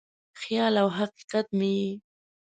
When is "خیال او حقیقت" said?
0.41-1.47